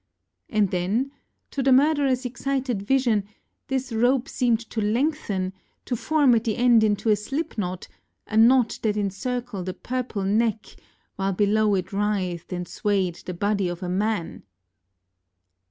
And 0.49 0.71
then, 0.71 1.11
to 1.51 1.61
the 1.61 1.69
murdererŌĆÖs 1.69 2.25
excited 2.25 2.81
vision, 2.81 3.23
this 3.67 3.91
rope 3.93 4.27
seemed 4.27 4.59
to 4.71 4.81
lengthen, 4.81 5.53
to 5.85 5.95
form 5.95 6.33
at 6.33 6.43
the 6.43 6.57
end 6.57 6.83
into 6.83 7.09
a 7.11 7.15
slipknot, 7.15 7.87
a 8.25 8.35
knot 8.35 8.79
that 8.81 8.97
encircled 8.97 9.69
a 9.69 9.75
purple 9.75 10.23
neck, 10.23 10.75
while 11.17 11.33
below 11.33 11.75
it 11.75 11.93
writhed 11.93 12.51
and 12.51 12.67
swayed 12.67 13.13
the 13.17 13.35
body 13.35 13.67
of 13.69 13.83
a 13.83 13.89
man! 13.89 14.41